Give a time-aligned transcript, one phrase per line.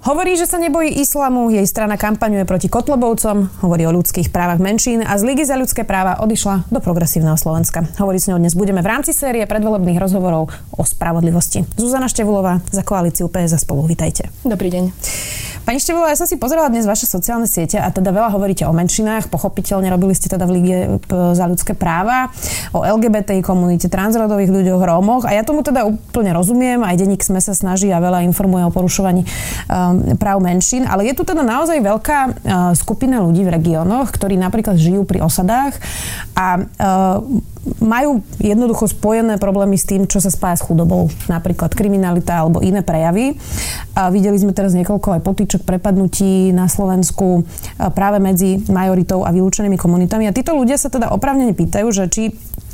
[0.00, 5.04] Hovorí, že sa nebojí islamu, jej strana kampaňuje proti Kotlobovcom, hovorí o ľudských právach menšín
[5.04, 7.84] a z Ligy za ľudské práva odišla do progresívneho Slovenska.
[8.00, 11.68] Hovorí s ňou dnes budeme v rámci série predvolebných rozhovorov o spravodlivosti.
[11.76, 13.84] Zuzana Števulová za koalíciu PS a spolu.
[13.84, 14.32] Vítajte.
[14.40, 14.88] Dobrý deň.
[15.60, 18.72] Pani Števová, ja som si pozerala dnes vaše sociálne siete a teda veľa hovoríte o
[18.72, 19.28] menšinách.
[19.28, 20.78] Pochopiteľne robili ste teda v Lige
[21.36, 22.32] za ľudské práva,
[22.72, 26.80] o LGBTI komunite, transrodových ľuďoch, Rómoch a ja tomu teda úplne rozumiem.
[26.80, 29.22] Aj denník SME sa snaží a veľa informuje o porušovaní
[29.68, 32.32] um, práv menšín, ale je tu teda naozaj veľká uh,
[32.76, 35.76] skupina ľudí v regiónoch, ktorí napríklad žijú pri osadách
[36.34, 37.20] a uh,
[37.80, 42.80] majú jednoducho spojené problémy s tým, čo sa spája s chudobou, napríklad kriminalita alebo iné
[42.80, 43.36] prejavy.
[43.92, 47.44] A videli sme teraz niekoľko aj potýčok prepadnutí na Slovensku
[47.92, 50.24] práve medzi majoritou a vylúčenými komunitami.
[50.24, 52.22] A títo ľudia sa teda opravnene pýtajú, že či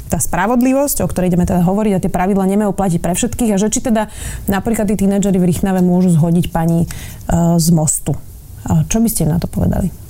[0.06, 3.60] tá spravodlivosť, o ktorej ideme teda hovoriť a tie pravidla nemajú platiť pre všetkých a
[3.60, 4.06] že či teda
[4.46, 8.14] napríklad tí tínedžeri v Rychnave môžu zhodiť pani uh, z mostu.
[8.66, 10.05] Čo by ste na to povedali?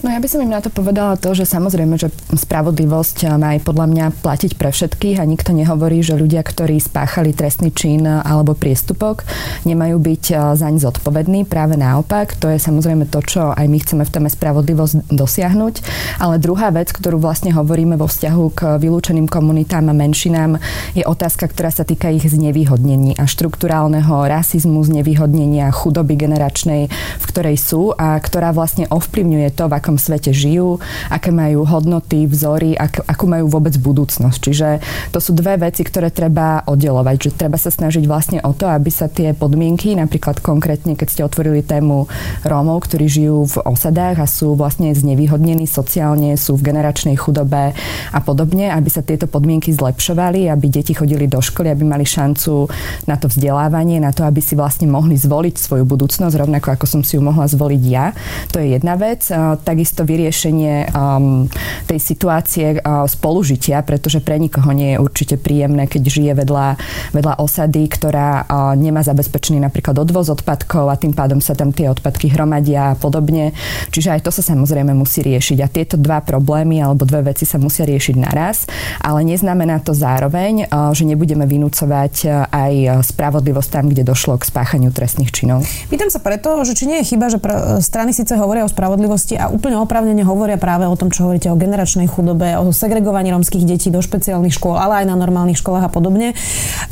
[0.00, 3.68] No ja by som im na to povedala to, že samozrejme, že spravodlivosť má aj
[3.68, 8.56] podľa mňa platiť pre všetkých a nikto nehovorí, že ľudia, ktorí spáchali trestný čin alebo
[8.56, 9.28] priestupok,
[9.68, 11.44] nemajú byť eh, zaň zodpovední.
[11.44, 15.74] Práve naopak, to je samozrejme to, čo aj my chceme v téme spravodlivosť dosiahnuť.
[16.16, 20.56] Ale druhá vec, ktorú vlastne hovoríme vo vzťahu k vylúčeným komunitám a menšinám,
[20.96, 26.88] je otázka, ktorá sa týka ich znevýhodnení a štruktúrálneho rasizmu, znevýhodnenia, chudoby generačnej,
[27.20, 30.78] v ktorej sú a ktorá vlastne ovplyvňuje to, v akom akom svete žijú,
[31.10, 34.38] aké majú hodnoty, vzory, ak, akú majú vôbec budúcnosť.
[34.38, 34.68] Čiže
[35.10, 37.26] to sú dve veci, ktoré treba oddelovať.
[37.26, 41.26] Že treba sa snažiť vlastne o to, aby sa tie podmienky, napríklad konkrétne, keď ste
[41.26, 42.06] otvorili tému
[42.46, 47.74] Rómov, ktorí žijú v osadách a sú vlastne znevýhodnení sociálne, sú v generačnej chudobe
[48.14, 52.70] a podobne, aby sa tieto podmienky zlepšovali, aby deti chodili do školy, aby mali šancu
[53.10, 57.02] na to vzdelávanie, na to, aby si vlastne mohli zvoliť svoju budúcnosť, rovnako ako som
[57.02, 58.14] si ju mohla zvoliť ja.
[58.54, 59.26] To je jedna vec.
[59.66, 61.48] Tak takisto vyriešenie um,
[61.88, 66.76] tej situácie uh, spolužitia, pretože pre nikoho nie je určite príjemné, keď žije vedľa,
[67.16, 71.88] vedľa osady, ktorá uh, nemá zabezpečený napríklad odvoz odpadkov a tým pádom sa tam tie
[71.88, 73.56] odpadky hromadia a podobne.
[73.88, 75.58] Čiže aj to sa samozrejme musí riešiť.
[75.64, 78.68] A tieto dva problémy alebo dve veci sa musia riešiť naraz,
[79.00, 84.44] ale neznamená to zároveň, uh, že nebudeme vynúcovať uh, aj spravodlivosť tam, kde došlo k
[84.44, 85.64] spáchaniu trestných činov.
[85.88, 87.40] Pýtam sa preto, že či nie je chyba, že
[87.80, 91.46] strany síce hovoria o spravodlivosti a úplne úplne oprávnene hovoria práve o tom, čo hovoríte
[91.46, 95.86] o generačnej chudobe, o segregovaní romských detí do špeciálnych škôl, ale aj na normálnych školách
[95.86, 96.34] a podobne.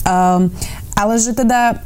[0.07, 0.55] Um,
[0.95, 1.83] ale že teda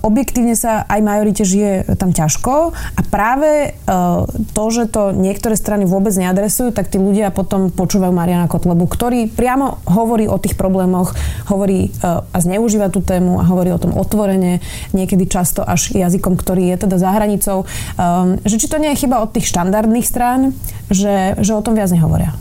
[0.00, 4.24] objektívne sa aj majorite žije tam ťažko a práve uh,
[4.56, 9.28] to, že to niektoré strany vôbec neadresujú, tak tí ľudia potom počúvajú Mariana Kotlebu, ktorý
[9.28, 11.12] priamo hovorí o tých problémoch,
[11.52, 14.64] hovorí uh, a zneužíva tú tému a hovorí o tom otvorene,
[14.96, 17.68] niekedy často až jazykom, ktorý je teda za hranicou.
[18.00, 20.56] Um, že či to nie je chyba od tých štandardných strán,
[20.88, 22.32] že, že o tom viac nehovoria?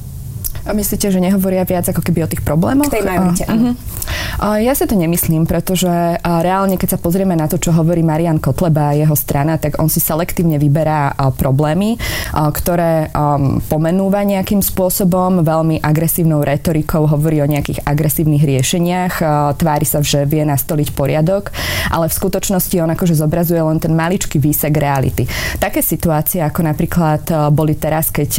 [0.68, 2.90] A myslíte, že nehovoria viac ako keby o tých problémoch?
[2.90, 3.78] K tej majorite, áno.
[4.40, 5.90] Ja si to nemyslím, pretože
[6.24, 9.92] reálne, keď sa pozrieme na to, čo hovorí Marian Kotleba a jeho strana, tak on
[9.92, 12.00] si selektívne vyberá problémy,
[12.32, 13.12] ktoré
[13.68, 19.14] pomenúva nejakým spôsobom, veľmi agresívnou retorikou, hovorí o nejakých agresívnych riešeniach,
[19.60, 21.52] tvári sa, že vie nastoliť poriadok,
[21.92, 25.28] ale v skutočnosti on akože zobrazuje len ten maličký výsek reality.
[25.60, 28.32] Také situácie, ako napríklad boli teraz, keď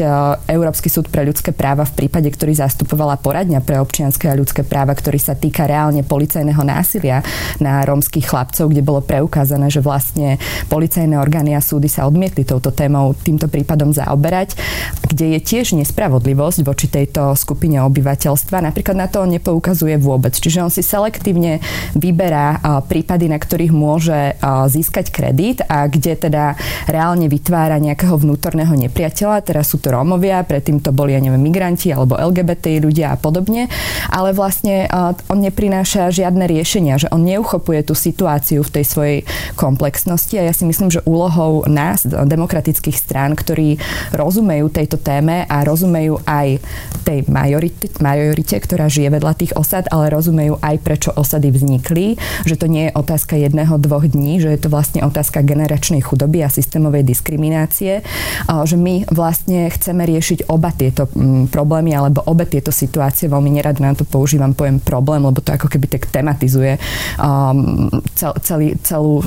[0.48, 4.98] Európsky súd pre ľudské práva v prípade, ktorý zastupovala poradňa pre občianske a ľudské práva,
[4.98, 7.22] ktorý sa týka reálne policajného násilia
[7.62, 12.74] na rómskych chlapcov, kde bolo preukázané, že vlastne policajné orgány a súdy sa odmietli touto
[12.74, 14.58] témou, týmto prípadom zaoberať,
[15.06, 18.66] kde je tiež nespravodlivosť voči tejto skupine obyvateľstva.
[18.66, 20.34] Napríklad na to on nepoukazuje vôbec.
[20.34, 21.60] Čiže on si selektívne
[21.94, 24.34] vyberá prípady, na ktorých môže
[24.72, 26.56] získať kredit a kde teda
[26.88, 29.44] reálne vytvára nejakého vnútorného nepriateľa.
[29.44, 33.68] Teraz sú to Rómovia, predtým to boli, ja neviem, migranti alebo LGBT ľudia a podobne.
[34.08, 34.88] Ale vlastne
[35.28, 39.18] on neprináša žiadne riešenia, že on neuchopuje tú situáciu v tej svojej
[39.54, 43.76] komplexnosti a ja si myslím, že úlohou nás, demokratických strán, ktorí
[44.16, 46.62] rozumejú tejto téme a rozumejú aj
[47.04, 52.16] tej majorite, majorite, ktorá žije vedľa tých osad, ale rozumejú aj prečo osady vznikli,
[52.48, 56.40] že to nie je otázka jedného, dvoch dní, že je to vlastne otázka generačnej chudoby
[56.40, 58.00] a systémovej diskriminácie,
[58.46, 61.10] že my vlastne chceme riešiť oba tieto
[61.50, 65.50] problémy problémy, alebo obe tieto situácie, veľmi nerad na to používam pojem problém, lebo to
[65.50, 66.78] ako keby tak tematizuje
[67.18, 69.24] um, cel, celý, celú,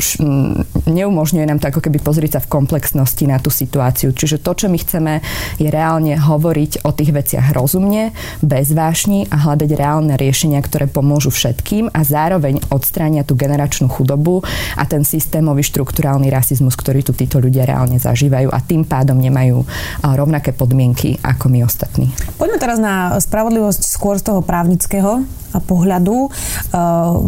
[0.87, 4.15] neumožňuje nám to ako keby pozrieť sa v komplexnosti na tú situáciu.
[4.15, 5.13] Čiže to, čo my chceme,
[5.59, 11.33] je reálne hovoriť o tých veciach rozumne, bez vášni a hľadať reálne riešenia, ktoré pomôžu
[11.33, 14.45] všetkým a zároveň odstránia tú generačnú chudobu
[14.79, 19.65] a ten systémový štruktúrálny rasizmus, ktorý tu títo ľudia reálne zažívajú a tým pádom nemajú
[20.03, 22.07] rovnaké podmienky ako my ostatní.
[22.37, 25.25] Poďme teraz na spravodlivosť skôr z toho právnického
[25.69, 26.33] pohľadu.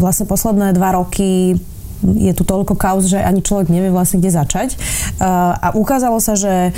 [0.01, 1.59] Vlastne posledné dva roky
[2.05, 4.77] je tu toľko kauz, že ani človek nevie vlastne, kde začať.
[5.23, 6.75] A ukázalo sa, že,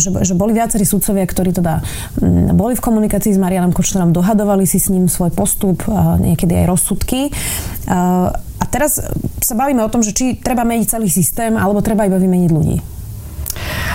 [0.00, 1.84] že, že boli viacerí sudcovia, ktorí teda
[2.56, 5.86] boli v komunikácii s Marianom Kočnerom, dohadovali si s ním svoj postup,
[6.18, 7.30] niekedy aj rozsudky.
[8.58, 8.98] A teraz
[9.38, 12.97] sa bavíme o tom, že či treba meniť celý systém, alebo treba iba vymeniť ľudí.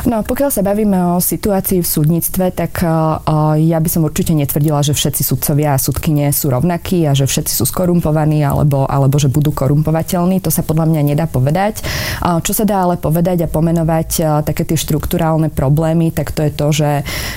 [0.03, 3.21] No pokiaľ sa bavíme o situácii v súdnictve, tak uh,
[3.55, 7.53] ja by som určite netvrdila, že všetci sudcovia a sudkynie sú rovnakí a že všetci
[7.55, 10.43] sú skorumpovaní alebo, alebo že budú korumpovateľní.
[10.43, 11.85] To sa podľa mňa nedá povedať.
[12.19, 16.51] Čo sa dá ale povedať a pomenovať uh, také tie štruktúrálne problémy, tak to je
[16.51, 16.89] to, že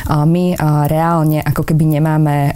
[0.07, 0.57] my
[0.87, 2.55] reálne ako keby nemáme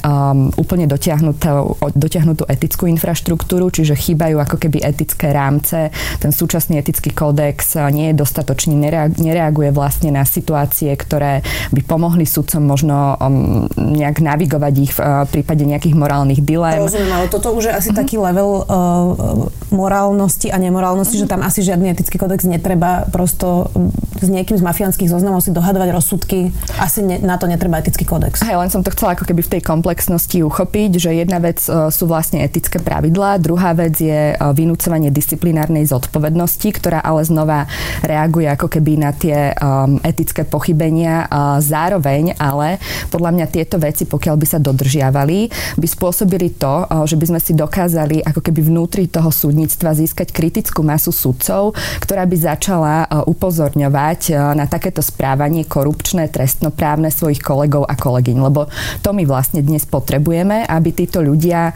[0.56, 5.90] úplne dotiahnutú, dotiahnutú etickú infraštruktúru, čiže chýbajú ako keby etické rámce.
[6.22, 8.78] Ten súčasný etický kódex nie je dostatočný,
[9.18, 11.42] nereaguje vlastne vlastne na situácie, ktoré
[11.74, 16.86] by pomohli sudcom možno um, nejak navigovať ich v uh, prípade nejakých morálnych dilem.
[16.86, 17.98] Rozumiem, ale toto už je asi mm-hmm.
[17.98, 21.26] taký level uh, morálnosti a nemorálnosti, mm-hmm.
[21.26, 23.74] že tam asi žiadny etický kodex netreba prosto
[24.22, 26.54] s niekým z mafiánskych zoznamov si dohadovať rozsudky.
[26.78, 28.46] Asi ne, na to netreba etický kodex.
[28.46, 31.90] Hej, len som to chcela ako keby v tej komplexnosti uchopiť, že jedna vec uh,
[31.90, 37.66] sú vlastne etické pravidlá, druhá vec je uh, vynúcovanie disciplinárnej zodpovednosti, ktorá ale znova
[38.06, 41.28] reaguje ako keby na tie Um, etické pochybenia.
[41.60, 42.80] Zároveň ale
[43.12, 45.38] podľa mňa tieto veci, pokiaľ by sa dodržiavali,
[45.76, 50.30] by spôsobili to, uh, že by sme si dokázali ako keby vnútri toho súdnictva získať
[50.30, 57.42] kritickú masu sudcov, ktorá by začala uh, upozorňovať uh, na takéto správanie korupčné, trestnoprávne svojich
[57.42, 58.36] kolegov a kolegyň.
[58.40, 58.70] Lebo
[59.04, 61.72] to my vlastne dnes potrebujeme, aby títo ľudia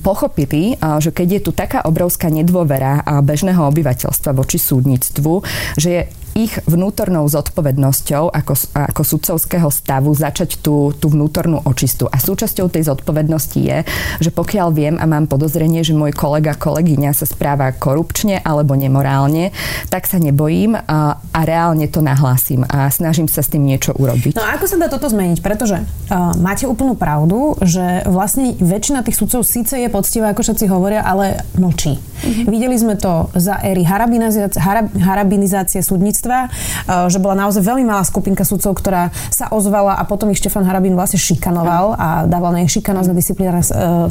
[0.00, 5.44] pochopili, že keď je tu taká obrovská nedôvera bežného obyvateľstva voči súdnictvu,
[5.76, 6.02] že je
[6.34, 12.10] ich vnútornou zodpovednosťou ako, ako sudcovského stavu začať tú, tú vnútornú očistu.
[12.10, 13.86] A súčasťou tej zodpovednosti je,
[14.18, 19.54] že pokiaľ viem a mám podozrenie, že môj kolega, kolegyňa sa správa korupčne alebo nemorálne,
[19.88, 24.34] tak sa nebojím a, a reálne to nahlásim a snažím sa s tým niečo urobiť.
[24.34, 25.38] No a ako sa dá toto zmeniť?
[25.38, 30.66] Pretože uh, máte úplnú pravdu, že vlastne väčšina tých sudcov síce je poctivá, ako všetci
[30.66, 32.02] hovoria, ale mlčí.
[32.24, 32.48] Mm-hmm.
[32.48, 34.56] Videli sme to za éry harabinizácie,
[35.04, 40.32] harabinizácie súdnictva eh, že bola naozaj veľmi malá skupinka sudcov, ktorá sa ozvala a potom
[40.32, 43.64] ich Štefan Harabín vlastne šikanoval a dával na ich šikanosť na disciplinárne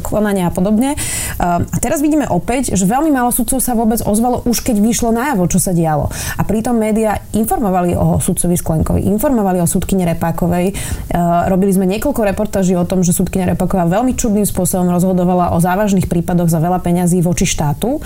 [0.06, 0.94] konania a podobne.
[0.94, 5.10] Eh, a teraz vidíme opäť, že veľmi málo sudcov sa vôbec ozvalo už keď vyšlo
[5.10, 6.08] najavo, čo sa dialo.
[6.38, 10.76] A pritom médiá informovali o sudcovi Sklenkovi, informovali o súdkyne Repákovej.
[11.50, 16.06] Robili sme niekoľko reportáží o tom, že súdkynia Repáková veľmi čudným spôsobom rozhodovala o závažných
[16.06, 18.03] prípadoch za veľa peňazí voči štátu.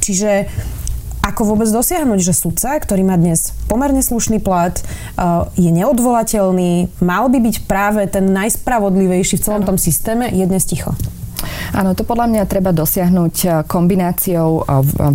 [0.00, 0.48] Čiže
[1.24, 4.84] ako vôbec dosiahnuť, že sudca, ktorý má dnes pomerne slušný plat, eh,
[5.56, 10.92] je neodvolateľný, mal by byť práve ten najspravodlivejší v celom tom systéme, je dnes ticho?
[11.72, 14.64] Áno, to podľa mňa treba dosiahnuť eh, kombináciou eh,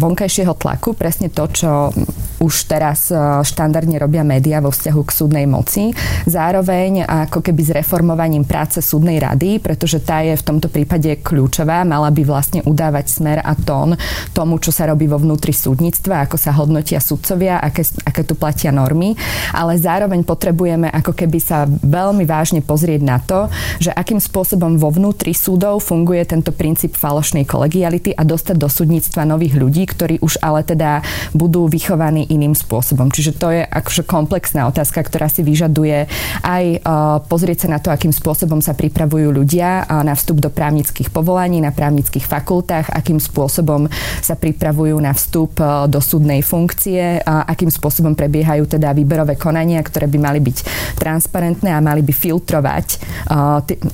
[0.01, 1.93] vonkajšieho tlaku, presne to, čo
[2.39, 5.91] už teraz eh, štandardne robia médiá vo vzťahu k súdnej moci.
[6.25, 11.83] Zároveň ako keby s reformovaním práce súdnej rady, pretože tá je v tomto prípade kľúčová,
[11.83, 13.99] mala by vlastne udávať smer a tón
[14.31, 18.71] tomu, čo sa robí vo vnútri súdnictva, ako sa hodnotia sudcovia, aké, aké tu platia
[18.71, 19.17] normy,
[19.51, 24.93] ale zároveň potrebujeme ako keby sa veľmi vážne pozrieť na to, že akým spôsobom vo
[24.93, 30.39] vnútri súdov funguje tento princíp falošnej kolegiality a dostať do súdnictva nových ľudí, ktorí už
[30.45, 31.01] ale teda
[31.33, 33.09] budú vychovaní iným spôsobom.
[33.09, 36.05] Čiže to je akože komplexná otázka, ktorá si vyžaduje
[36.45, 40.53] aj uh, pozrieť sa na to, akým spôsobom sa pripravujú ľudia uh, na vstup do
[40.53, 43.89] právnických povolaní, na právnických fakultách, akým spôsobom
[44.21, 50.05] sa pripravujú na vstup uh, do súdnej funkcie, akým spôsobom prebiehajú teda výberové konania, ktoré
[50.05, 50.57] by mali byť
[51.01, 53.01] transparentné a mali by filtrovať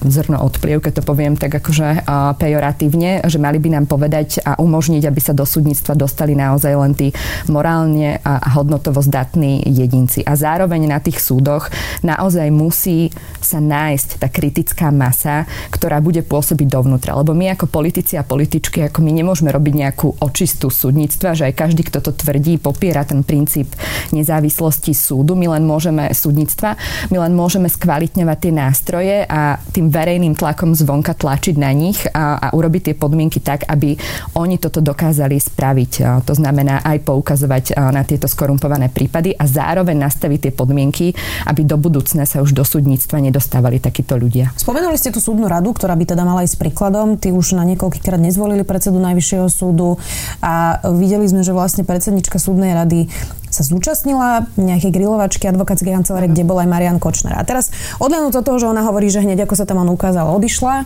[0.03, 2.03] zrno odpliev, keď to poviem tak akože
[2.35, 6.93] pejoratívne, že mali by nám povedať a umožniť, aby sa do súdnictva dostali naozaj len
[6.97, 7.07] tí
[7.47, 10.25] morálne a hodnotovo zdatní jedinci.
[10.25, 11.69] A zároveň na tých súdoch
[12.01, 17.13] naozaj musí sa nájsť tá kritická masa, ktorá bude pôsobiť dovnútra.
[17.13, 21.53] Lebo my ako politici a političky, ako my nemôžeme robiť nejakú očistú súdnictva, že aj
[21.53, 23.69] každý, kto to tvrdí, popiera ten princíp
[24.09, 25.37] nezávislosti súdu.
[25.37, 26.73] My len môžeme súdnictva,
[27.13, 32.41] my len môžeme skvalitňovať tie nástroje a tým verejným tlakom zvonka tlačiť na nich a,
[32.41, 33.93] a urobiť tie podmienky tak, aby
[34.33, 36.23] oni toto dokázali spraviť.
[36.25, 41.11] To znamená aj poukazovať na tieto skorumpované prípady a zároveň nastaviť tie podmienky,
[41.43, 44.55] aby do budúcna sa už do súdnictva nedostávali takíto ľudia.
[44.55, 47.19] Spomenuli ste tú súdnu radu, ktorá by teda mala ísť príkladom.
[47.19, 49.99] Ty už na niekoľkýkrát nezvolili predsedu Najvyššieho súdu
[50.39, 53.11] a videli sme, že vlastne predsednička súdnej rady
[53.51, 57.39] sa zúčastnila nejakej grilovačky advokátskej kancelárie, kde bol aj Marian Kočner.
[57.39, 57.71] A teraz
[58.03, 60.83] odlenúť od toho, že ona hovorí, že hneď ako sa tam on ukázal, odišla.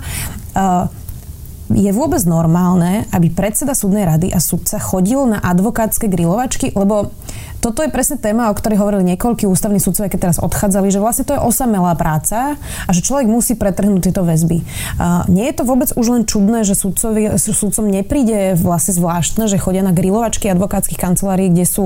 [0.53, 0.85] Uh,
[1.69, 7.13] je vôbec normálne, aby predseda súdnej rady a sudca chodil na advokátske grilovačky, lebo
[7.59, 11.27] toto je presne téma, o ktorej hovorili niekoľkí ústavní sudcovia, keď teraz odchádzali, že vlastne
[11.27, 14.63] to je osamelá práca a že človek musí pretrhnúť tieto väzby.
[14.95, 19.59] Uh, nie je to vôbec už len čudné, že sudcovi, sudcom nepríde vlastne zvláštne, že
[19.59, 21.85] chodia na grilovačky advokátskych kancelárií, kde sú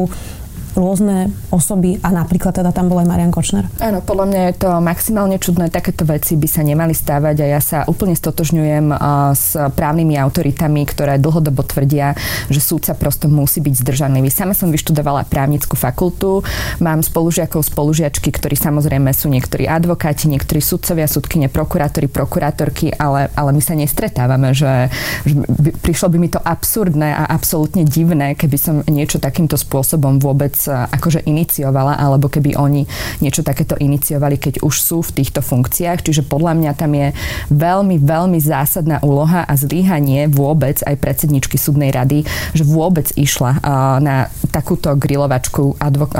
[0.74, 3.70] rôzne osoby a napríklad teda tam bol aj Marian Kočner?
[3.80, 5.70] Áno, podľa mňa je to maximálne čudné.
[5.70, 8.90] Takéto veci by sa nemali stávať a ja sa úplne stotožňujem
[9.38, 12.18] s právnymi autoritami, ktoré dlhodobo tvrdia,
[12.50, 14.34] že súdca prosto musí byť zdržanlivý.
[14.34, 16.42] Sama som vyštudovala právnickú fakultu,
[16.82, 23.50] mám spolužiakov, spolužiačky, ktorí samozrejme sú niektorí advokáti, niektorí sudcovia, sudkyne, prokurátori, prokurátorky, ale, ale
[23.54, 24.90] my sa nestretávame, že,
[25.28, 30.18] že by, prišlo by mi to absurdné a absolútne divné, keby som niečo takýmto spôsobom
[30.18, 32.86] vôbec akože iniciovala, alebo keby oni
[33.24, 36.04] niečo takéto iniciovali, keď už sú v týchto funkciách.
[36.04, 37.16] Čiže podľa mňa tam je
[37.50, 43.60] veľmi, veľmi zásadná úloha a zlíhanie vôbec aj predsedničky súdnej rady, že vôbec išla
[44.04, 46.16] na takúto grilovačku advok-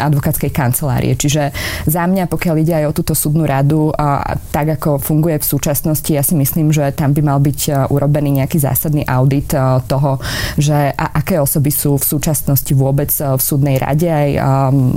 [0.00, 1.14] advokátskej kancelárie.
[1.14, 1.54] Čiže
[1.86, 3.94] za mňa, pokiaľ ide aj o túto súdnu radu,
[4.50, 8.58] tak ako funguje v súčasnosti, ja si myslím, že tam by mal byť urobený nejaký
[8.58, 9.54] zásadný audit
[9.86, 10.18] toho,
[10.58, 14.30] že a aké osoby sú v súčasnosti vôbec v súdnej Národnej rade, aj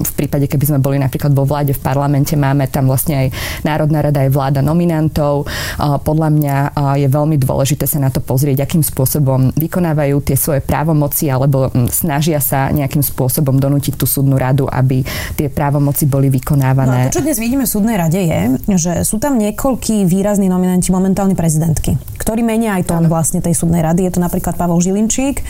[0.02, 3.28] v prípade, keby sme boli napríklad vo vláde v parlamente, máme tam vlastne aj
[3.62, 5.46] Národná rada, aj vláda nominantov.
[5.78, 6.56] Podľa mňa
[6.98, 12.42] je veľmi dôležité sa na to pozrieť, akým spôsobom vykonávajú tie svoje právomoci alebo snažia
[12.42, 15.06] sa nejakým spôsobom donútiť tú súdnu radu, aby
[15.38, 17.10] tie právomoci boli vykonávané.
[17.10, 18.42] No to, čo dnes vidíme v súdnej rade je,
[18.74, 23.84] že sú tam niekoľkí výrazní nominanti momentálne prezidentky, ktorí menia aj tón vlastne tej súdnej
[23.84, 24.08] rady.
[24.08, 25.44] Je to napríklad Pavel Žilinčík,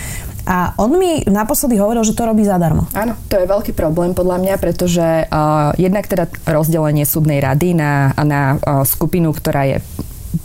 [0.44, 2.84] a on mi naposledy hovoril, že to robí zadarmo.
[2.92, 8.12] Áno, to je veľký problém podľa mňa, pretože uh, jednak teda rozdelenie súdnej rady na,
[8.20, 9.78] na uh, skupinu, ktorá je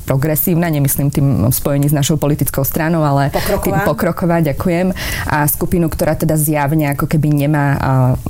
[0.04, 3.64] progresívna, nemyslím tým spojení s našou politickou stranou, ale pokroková.
[3.64, 4.92] tým pokroková, ďakujem.
[5.26, 7.66] A skupinu, ktorá teda zjavne ako keby nemá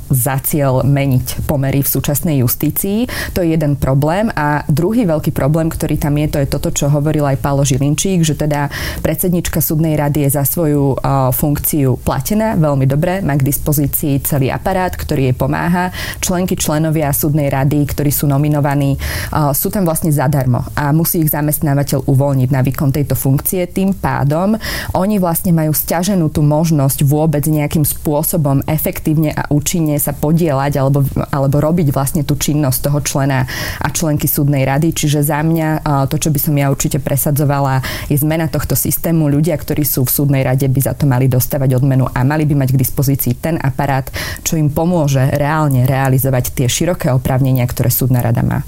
[0.09, 3.05] za cieľ meniť pomery v súčasnej justícii.
[3.35, 4.31] To je jeden problém.
[4.33, 8.23] A druhý veľký problém, ktorý tam je, to je toto, čo hovoril aj Pálo Žilinčík,
[8.23, 8.71] že teda
[9.03, 10.95] predsednička súdnej rady je za svoju
[11.35, 15.91] funkciu platená veľmi dobre, má k dispozícii celý aparát, ktorý jej pomáha.
[16.23, 18.95] Členky, členovia súdnej rady, ktorí sú nominovaní,
[19.53, 23.65] sú tam vlastne zadarmo a musí ich zamestnať zamestnávateľ uvoľniť na výkon tejto funkcie.
[23.65, 24.53] Tým pádom
[24.93, 31.01] oni vlastne majú stiaženú tú možnosť vôbec nejakým spôsobom efektívne a účinne sa podielať alebo,
[31.33, 33.49] alebo robiť vlastne tú činnosť toho člena
[33.81, 34.93] a členky súdnej rady.
[34.93, 39.25] Čiže za mňa to, čo by som ja určite presadzovala, je zmena tohto systému.
[39.25, 42.53] Ľudia, ktorí sú v súdnej rade, by za to mali dostávať odmenu a mali by
[42.53, 44.05] mať k dispozícii ten aparát,
[44.45, 48.61] čo im pomôže reálne realizovať tie široké oprávnenia, ktoré súdna rada má.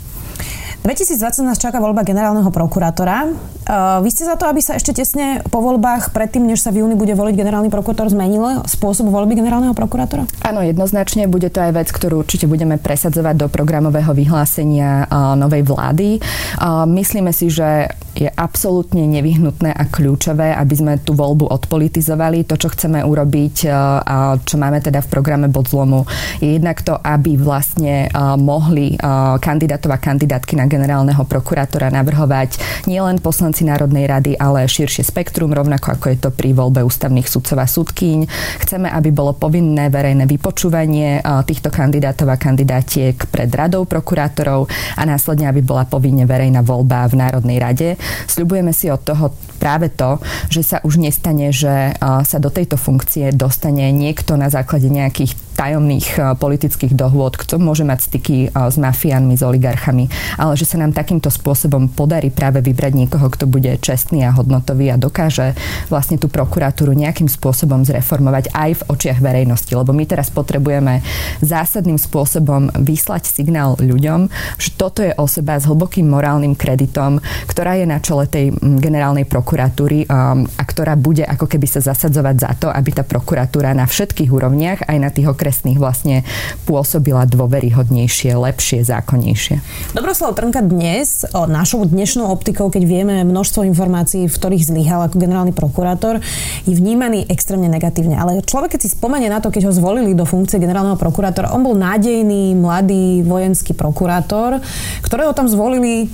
[0.82, 3.30] 2020 nás čaká voľba generálneho prokurátora.
[3.62, 6.82] Uh, vy ste za to, aby sa ešte tesne po voľbách, predtým, než sa v
[6.82, 10.26] júni bude voliť generálny prokurátor, zmenil spôsob voľby generálneho prokurátora?
[10.42, 11.30] Áno, jednoznačne.
[11.30, 16.18] Bude to aj vec, ktorú určite budeme presadzovať do programového vyhlásenia uh, novej vlády.
[16.18, 17.86] Uh, myslíme si, že
[18.18, 22.44] je absolútne nevyhnutné a kľúčové, aby sme tú voľbu odpolitizovali.
[22.50, 23.72] To, čo chceme urobiť
[24.04, 26.04] a čo máme teda v programe bod zlomu,
[26.44, 29.00] je jednak to, aby vlastne mohli
[29.40, 32.56] kandidátov a kandidátky na generálneho prokurátora navrhovať
[32.88, 37.60] nielen poslanci Národnej rady, ale širšie spektrum, rovnako ako je to pri voľbe ústavných sudcov
[37.60, 38.20] a sudkyň.
[38.64, 45.52] Chceme, aby bolo povinné verejné vypočúvanie týchto kandidátov a kandidátiek pred radou prokurátorov a následne,
[45.52, 47.90] aby bola povinne verejná voľba v Národnej rade.
[48.32, 50.18] Sľubujeme si od toho práve to,
[50.50, 56.42] že sa už nestane, že sa do tejto funkcie dostane niekto na základe nejakých tajomných
[56.42, 60.10] politických dohôd, kto môže mať styky s mafiánmi, s oligarchami,
[60.42, 64.90] ale že sa nám takýmto spôsobom podarí práve vybrať niekoho, kto bude čestný a hodnotový
[64.90, 65.54] a dokáže
[65.94, 69.70] vlastne tú prokuratúru nejakým spôsobom zreformovať aj v očiach verejnosti.
[69.70, 71.06] Lebo my teraz potrebujeme
[71.46, 77.86] zásadným spôsobom vyslať signál ľuďom, že toto je osoba s hlbokým morálnym kreditom, ktorá je
[77.86, 82.68] na čele tej generálnej prokuratúry um, a ktorá bude ako keby sa zasadzovať za to,
[82.72, 86.24] aby tá prokuratúra na všetkých úrovniach, aj na tých okresných vlastne
[86.64, 89.60] pôsobila dôveryhodnejšie, lepšie, zákonnejšie.
[89.92, 95.20] Dobroslav Trnka dnes, o našou dnešnou optikou, keď vieme množstvo informácií, v ktorých zlyhal ako
[95.20, 96.24] generálny prokurátor,
[96.64, 98.16] je vnímaný extrémne negatívne.
[98.16, 101.66] Ale človek, keď si spomenie na to, keď ho zvolili do funkcie generálneho prokurátora, on
[101.66, 104.64] bol nádejný, mladý vojenský prokurátor,
[105.04, 106.08] ktorého tam zvolili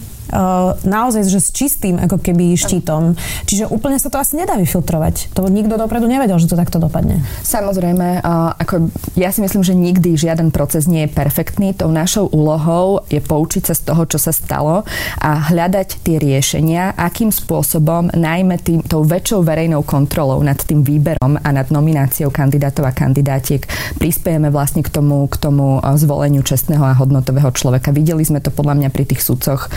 [0.84, 3.16] naozaj že s čistým ako keby štítom.
[3.48, 5.34] Čiže úplne sa to asi nedá vyfiltrovať.
[5.36, 7.24] To nikto dopredu nevedel, že to takto dopadne.
[7.44, 8.22] Samozrejme,
[8.60, 11.76] ako ja si myslím, že nikdy žiaden proces nie je perfektný.
[11.76, 14.84] Tou našou úlohou je poučiť sa z toho, čo sa stalo
[15.20, 21.40] a hľadať tie riešenia, akým spôsobom najmä tým, tou väčšou verejnou kontrolou nad tým výberom
[21.40, 23.64] a nad nomináciou kandidátov a kandidátiek
[23.98, 27.96] prispiejeme vlastne k tomu, k tomu zvoleniu čestného a hodnotového človeka.
[27.96, 29.70] Videli sme to podľa mňa pri tých sudcoch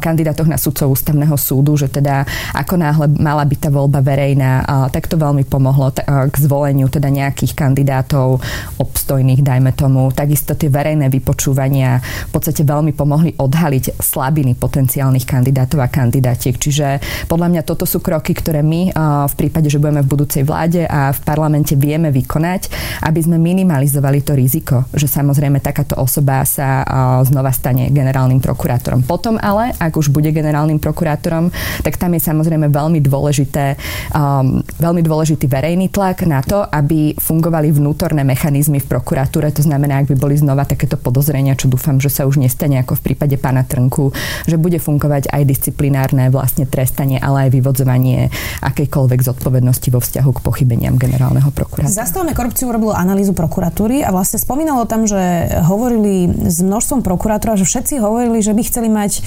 [0.00, 5.10] kandidátoch na sudcov ústavného súdu, že teda ako náhle mala byť tá voľba verejná, tak
[5.10, 5.94] to veľmi pomohlo
[6.30, 8.38] k zvoleniu teda nejakých kandidátov
[8.78, 10.10] obstojných, dajme tomu.
[10.14, 16.56] Takisto tie verejné vypočúvania v podstate veľmi pomohli odhaliť slabiny potenciálnych kandidátov a kandidátiek.
[16.56, 16.86] Čiže
[17.26, 18.94] podľa mňa toto sú kroky, ktoré my
[19.28, 22.70] v prípade, že budeme v budúcej vláde a v parlamente vieme vykonať,
[23.04, 26.86] aby sme minimalizovali to riziko, že samozrejme takáto osoba sa
[27.26, 29.04] znova stane generálnym prokurátorom.
[29.04, 31.52] Potom ale, ak už bude generálnym prokurátorom,
[31.84, 33.76] tak tam je samozrejme veľmi dôležité,
[34.16, 39.52] um, veľmi dôležitý verejný tlak na to, aby fungovali vnútorné mechanizmy v prokuratúre.
[39.52, 42.96] To znamená, ak by boli znova takéto podozrenia, čo dúfam, že sa už nestane ako
[42.98, 44.10] v prípade pána Trnku,
[44.48, 48.32] že bude fungovať aj disciplinárne vlastne trestanie, ale aj vyvodzovanie
[48.64, 51.92] akejkoľvek zodpovednosti vo vzťahu k pochybeniam generálneho prokurátora.
[51.92, 57.66] Zastavme korupciu urobilo analýzu prokuratúry a vlastne spomínalo tam, že hovorili s množstvom prokurátorov, že
[57.68, 59.20] všetci hovorili, že by chceli mať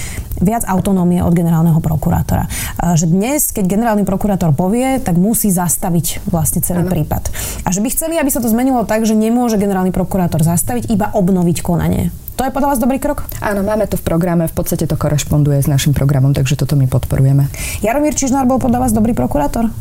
[0.47, 2.47] viac autonómie od generálneho prokurátora.
[2.95, 6.91] Že dnes, keď generálny prokurátor povie, tak musí zastaviť vlastne celý ano.
[6.95, 7.27] prípad.
[7.67, 11.11] A že by chceli, aby sa to zmenilo tak, že nemôže generálny prokurátor zastaviť, iba
[11.11, 12.15] obnoviť konanie.
[12.37, 13.25] To je podľa vás dobrý krok?
[13.41, 16.85] Áno, máme to v programe, v podstate to korešponduje s našim programom, takže toto my
[16.85, 17.49] podporujeme.
[17.81, 19.73] Jaromír Čižnár bol podľa vás dobrý prokurátor?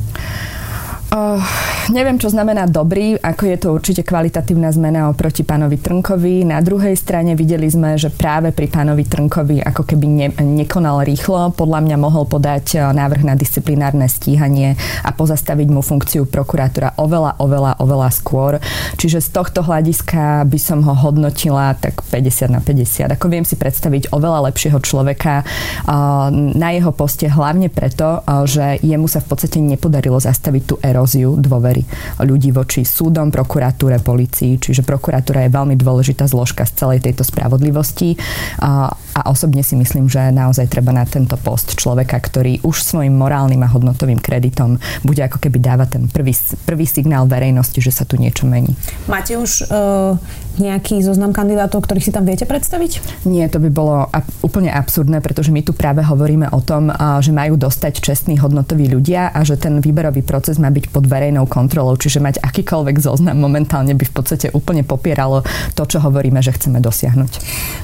[1.16, 1.40] Uh,
[1.88, 6.44] neviem, čo znamená dobrý, ako je to určite kvalitatívna zmena oproti pánovi Trnkovi.
[6.44, 11.57] Na druhej strane videli sme, že práve pri pánovi Trnkovi ako keby ne, nekonal rýchlo.
[11.57, 17.40] Podľa mňa mohol podať e, návrh na disciplinárne stíhanie a pozastaviť mu funkciu prokurátora oveľa,
[17.40, 18.61] oveľa, oveľa skôr.
[19.00, 23.16] Čiže z tohto hľadiska by som ho hodnotila tak 50 na 50.
[23.16, 28.85] Ako viem si predstaviť oveľa lepšieho človeka uh, na jeho poste hlavne preto, uh, že
[28.85, 31.87] jemu sa v podstate nepodarilo zastaviť tú eróziu eróziu dôvery
[32.19, 34.59] ľudí voči súdom, prokuratúre, policii.
[34.59, 38.19] Čiže prokuratúra je veľmi dôležitá zložka z celej tejto spravodlivosti
[38.59, 43.14] a, a osobne si myslím, že naozaj treba na tento post človeka, ktorý už svojim
[43.14, 46.35] morálnym a hodnotovým kreditom bude ako keby dávať ten prvý,
[46.66, 48.75] prvý signál verejnosti, že sa tu niečo mení.
[49.07, 50.19] Máte už uh,
[50.59, 53.23] nejaký zoznam kandidátov, ktorých si tam viete predstaviť?
[53.29, 54.09] Nie, to by bolo
[54.42, 56.88] úplne absurdné, pretože my tu práve hovoríme o tom,
[57.21, 61.46] že majú dostať čestní hodnotoví ľudia a že ten výberový proces má byť pod verejnou
[61.49, 65.42] kontrolou, čiže mať akýkoľvek zoznam momentálne by v podstate úplne popieralo
[65.75, 67.33] to, čo hovoríme, že chceme dosiahnuť.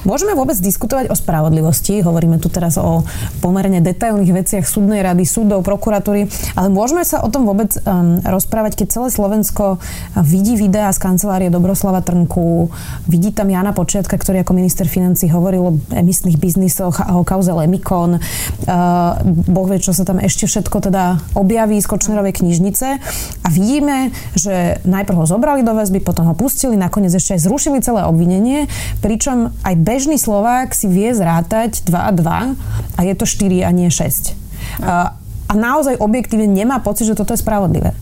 [0.07, 3.05] Môžeme vôbec diskutovať o spravodlivosti, hovoríme tu teraz o
[3.39, 8.83] pomerne detailných veciach súdnej rady, súdov, prokuratúry, ale môžeme sa o tom vôbec um, rozprávať,
[8.83, 9.79] keď celé Slovensko
[10.23, 12.71] vidí videá z kancelárie Dobroslava Trnku,
[13.07, 17.51] vidí tam Jana Počiatka, ktorý ako minister financí hovoril o emisných biznisoch a o kauze
[17.51, 18.17] Lemikon.
[18.17, 22.92] Uh, boh vie, čo sa tam ešte všetko teda objaví z Kočnerovej knižnice
[23.43, 27.79] a vidíme, že najprv ho zobrali do väzby, potom ho pustili, nakoniec ešte aj zrušili
[27.79, 28.67] celé obvinenie,
[28.99, 33.69] pričom aj bežný Slovák si vie zrátať 2 a 2 a je to 4 a
[33.71, 34.33] nie 6.
[34.83, 35.15] A,
[35.49, 37.93] a naozaj objektívne nemá pocit, že toto je spravodlivé.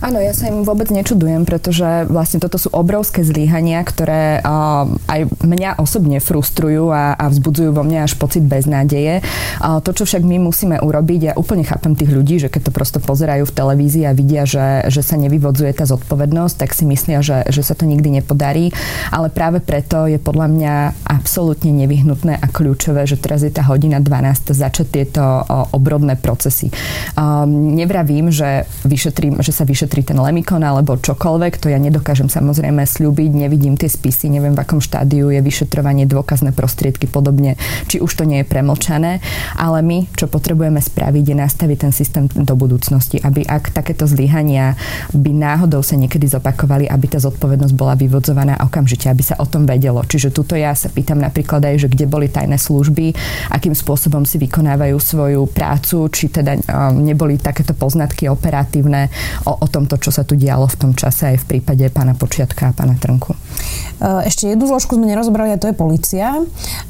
[0.00, 5.28] Áno, ja sa im vôbec nečudujem, pretože vlastne toto sú obrovské zlíhania, ktoré uh, aj
[5.44, 9.20] mňa osobne frustrujú a, a vzbudzujú vo mne až pocit beznádeje.
[9.60, 12.72] Uh, to, čo však my musíme urobiť, ja úplne chápem tých ľudí, že keď to
[12.72, 17.20] prosto pozerajú v televízii a vidia, že, že sa nevyvodzuje tá zodpovednosť, tak si myslia,
[17.20, 18.72] že, že sa to nikdy nepodarí.
[19.12, 20.74] Ale práve preto je podľa mňa
[21.12, 26.72] absolútne nevyhnutné a kľúčové, že teraz je tá hodina 12 začať tieto uh, obrodné procesy.
[27.20, 32.30] Um, nevravím, že, vyšetrím, že sa vyšetrím vyšetrí ten Lemikon alebo čokoľvek, to ja nedokážem
[32.30, 37.58] samozrejme slúbiť, nevidím tie spisy, neviem v akom štádiu je vyšetrovanie, dôkazné prostriedky podobne,
[37.90, 39.18] či už to nie je premlčané,
[39.58, 44.78] ale my, čo potrebujeme spraviť, je nastaviť ten systém do budúcnosti, aby ak takéto zlyhania
[45.10, 49.66] by náhodou sa niekedy zopakovali, aby tá zodpovednosť bola vyvodzovaná okamžite, aby sa o tom
[49.66, 50.06] vedelo.
[50.06, 53.10] Čiže tuto ja sa pýtam napríklad aj, že kde boli tajné služby,
[53.50, 59.10] akým spôsobom si vykonávajú svoju prácu, či teda um, neboli takéto poznatky operatívne
[59.50, 62.68] o, o tomto, čo sa tu dialo v tom čase aj v prípade pána Počiatka
[62.68, 63.32] a pána Trnku.
[63.32, 66.36] Uh, ešte jednu zložku sme nerozobrali a to je policia.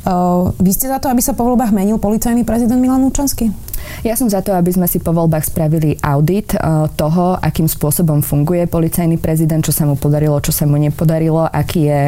[0.03, 3.69] Uh, vy ste za to, aby sa po voľbách menil policajný prezident Milan Lučanský?
[4.03, 8.24] Ja som za to, aby sme si po voľbách spravili audit uh, toho, akým spôsobom
[8.24, 12.00] funguje policajný prezident, čo sa mu podarilo, čo sa mu nepodarilo, aký, je,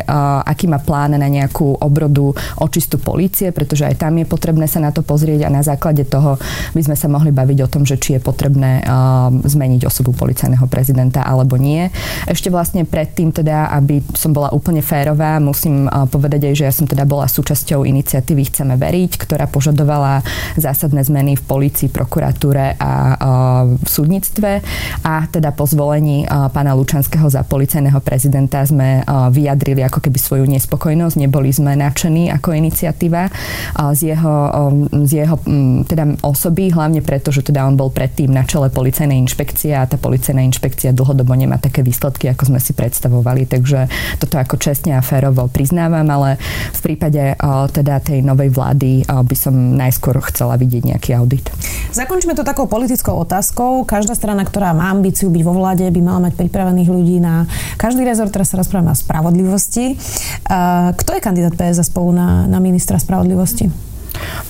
[0.46, 4.94] aký má plán na nejakú obrodu očistu polície, pretože aj tam je potrebné sa na
[4.94, 6.40] to pozrieť a na základe toho
[6.72, 8.84] by sme sa mohli baviť o tom, že či je potrebné
[9.44, 11.90] zmeniť osobu policajného prezidenta alebo nie.
[12.24, 16.86] Ešte vlastne predtým teda, aby som bola úplne férová, musím povedať aj, že ja som
[16.88, 20.20] teda bola súčasťou iniciatívy Chceme veriť, ktorá požadovala
[20.56, 22.92] zásadné zmeny v polícii, prokuratúre a
[23.72, 24.60] v súdnictve.
[25.08, 29.00] A teda po zvolení pána Lučanského za policajného prezidenta sme
[29.32, 33.32] vyjadrili ako keby svoju nespokojnosť, neboli sme nadšení ako iniciatíva
[33.96, 34.34] z jeho,
[35.08, 35.36] z jeho
[35.88, 39.96] teda osoby, hlavne preto, že teda on bol predtým na čele policajnej inšpekcie a tá
[39.96, 43.88] policajná inšpekcia dlhodobo nemá také výsledky, ako sme si predstavovali, takže
[44.20, 46.36] toto ako čestne a férovo priznávam, ale
[46.76, 47.32] v prípade
[47.72, 51.51] teda tej novej vlády by som najskôr chcela vidieť nejaký audit.
[51.92, 53.84] Zakončíme to takou politickou otázkou.
[53.84, 57.44] Každá strana, ktorá má ambíciu byť vo vláde, by mala mať pripravených ľudí na
[57.76, 58.32] každý rezort.
[58.32, 60.00] Teraz sa rozprávame o spravodlivosti.
[60.96, 63.91] Kto je kandidát PS spolu na, na ministra spravodlivosti?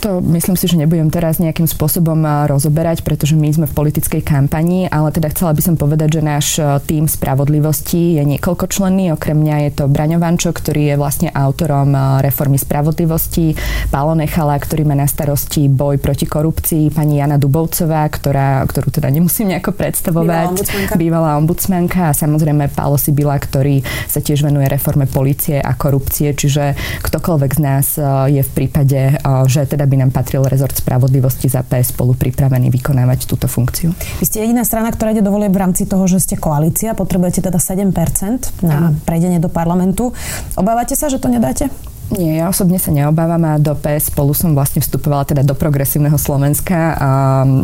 [0.03, 4.91] To myslím si, že nebudem teraz nejakým spôsobom rozoberať, pretože my sme v politickej kampani,
[4.91, 6.47] ale teda chcela by som povedať, že náš
[6.89, 9.15] tým spravodlivosti je niekoľko členný.
[9.15, 13.55] Okrem mňa je to Braňovančo, ktorý je vlastne autorom reformy spravodlivosti,
[13.95, 19.09] Pálo Nechala, ktorý má na starosti boj proti korupcii, pani Jana Dubovcová, ktorá, ktorú teda
[19.13, 24.67] nemusím nejako predstavovať, bývalá ombudsmanka, bývalá ombudsmanka a samozrejme Pálo Sibila, ktorý sa tiež venuje
[24.67, 27.87] reforme policie a korupcie, čiže ktokoľvek z nás
[28.31, 33.27] je v prípade, že teda by nám patril rezort spravodlivosti za PS spolu pripravený vykonávať
[33.29, 33.93] túto funkciu.
[34.21, 37.59] Vy ste jediná strana, ktorá ide do v rámci toho, že ste koalícia, potrebujete teda
[37.59, 40.15] 7% na prejdenie do parlamentu.
[40.55, 41.67] Obávate sa, že to nedáte?
[42.13, 46.21] Nie, ja osobne sa neobávam a do PS spolu som vlastne vstupovala teda do progresívneho
[46.21, 47.11] Slovenska a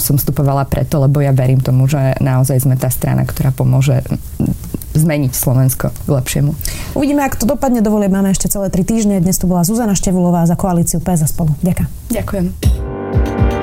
[0.01, 4.01] som vstupovala preto, lebo ja verím tomu, že naozaj sme tá strana, ktorá pomôže
[4.99, 6.51] zmeniť Slovensko k lepšiemu.
[6.99, 7.81] Uvidíme, ak to dopadne.
[7.81, 9.23] Dovolie máme ešte celé tri týždne.
[9.23, 11.55] Dnes tu bola Zuzana Števulová za koalíciu PS a spolu.
[11.63, 11.89] Ďakujem.
[12.11, 12.47] Ďakujem.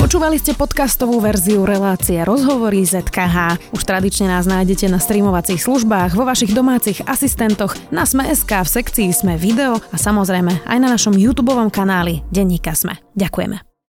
[0.06, 3.58] Počúvali ste podcastovú verziu relácie Rozhovory ZKH.
[3.74, 9.10] Už tradične nás nájdete na streamovacích službách, vo vašich domácich asistentoch, na Sme.sk, v sekcii
[9.10, 13.02] Sme video a samozrejme aj na našom YouTube kanáli Denníka Sme.
[13.18, 13.75] Ďakujeme.